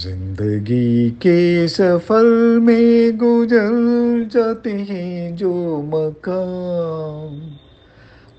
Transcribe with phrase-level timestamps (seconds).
[0.00, 2.24] ज़िंदगी के सफ़र
[2.60, 5.52] में गुजर जाते हैं जो
[5.82, 7.38] मकाम,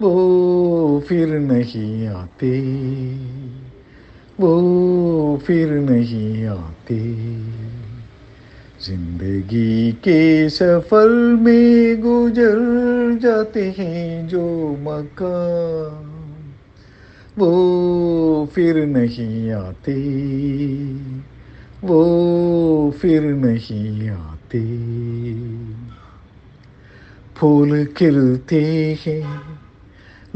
[0.02, 2.60] वो फिर नहीं आते,
[4.40, 7.00] वो फिर नहीं आते।
[8.86, 12.60] ज़िंदगी के सफ़र में गुजर
[13.22, 14.46] जाते हैं जो
[14.82, 16.06] मकाम,
[17.38, 19.94] वो फिर नहीं आते।
[21.88, 24.62] वो फिर नहीं आते।
[27.38, 28.64] फूल खिलते
[29.08, 29.60] हैं,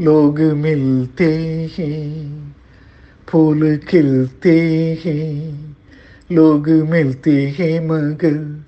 [0.00, 1.34] लोग मिलते
[1.78, 2.56] हैं।
[3.28, 4.60] फूल खिलते
[5.04, 5.76] हैं,
[6.32, 8.64] लोग मिलते हैं मगर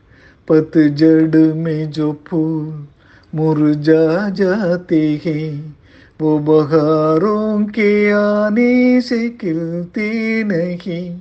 [0.48, 2.86] पतझड़ में जो फूल
[3.34, 5.76] मुरझा जाते हैं,
[6.20, 11.20] वो बहारों के आने से खिलते नहीं।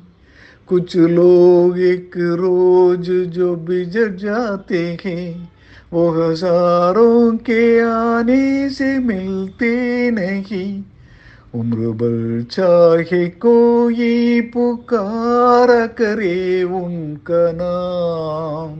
[0.74, 5.52] कुछ लोग एक रोज जो बिजड़ जाते हैं,
[5.94, 10.84] वो हज़ारों के आने से मिलते नहीं।
[11.56, 18.80] उम्र भर चाहे कोई पुकार करे उनका नाम,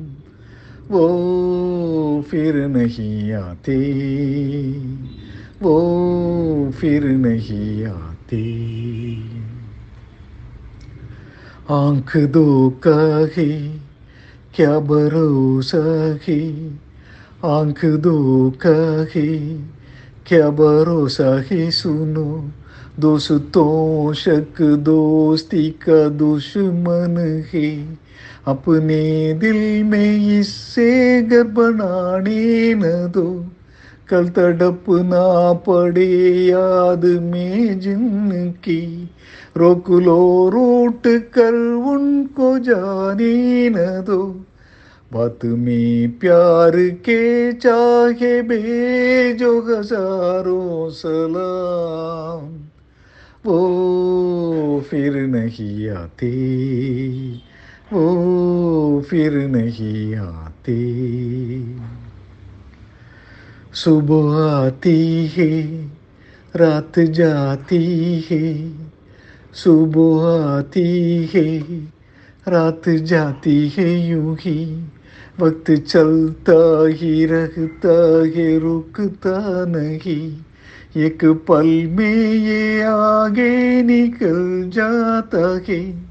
[0.96, 3.78] वो फिर नहीं आते।
[5.62, 8.44] वो फिर नहीं आते।
[11.72, 12.74] आँख दो
[13.38, 13.78] है,
[14.56, 16.70] क्या भरोसा है?
[17.46, 18.50] आँख दो
[19.16, 19.58] है,
[20.26, 21.72] क्या भरोसा है?
[21.72, 22.50] सुनो,
[23.00, 28.00] दोस्तों, शक दोस्ती का दुश्मन है।
[28.48, 33.46] अपने दिल में इससे घर बनाने न दो।
[34.10, 39.10] कल तड़पना पड़े याद में जिनकी
[39.56, 41.54] रोक लो रूट कर
[41.88, 43.76] उनको जाने न
[44.08, 44.24] दो।
[45.14, 52.48] बात में प्यार के चाहे भेजो हज़ारों सलाम।
[53.46, 53.60] वो
[54.90, 56.32] फिर नहीं आते,
[57.94, 60.80] वो फिर नहीं आते।
[63.74, 65.52] सुबह आती है,
[66.56, 67.84] रात जाती
[68.32, 68.44] है
[69.54, 71.60] सुबह आती है,
[72.48, 74.84] रात जाती है, यूँ ही
[75.40, 80.38] वक्त चलता ही, रहता है, रुकता नहीं।
[80.98, 86.04] एक पल में ये आगे निकल जाता है,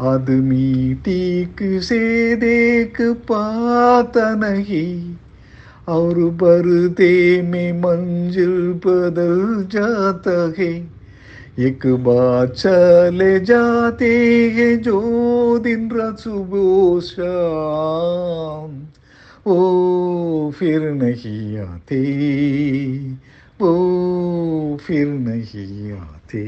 [0.00, 5.16] आदमी ठीक से देख पाता नहीं।
[5.88, 10.96] और बरते में मंजिल बदल जाता है
[11.58, 14.10] एक बार चले जाते
[14.50, 18.86] हैं जो दिन रात सुबह शाम।
[19.46, 22.02] वो फिर नहीं आते,
[23.60, 26.44] वो फिर नहीं आते।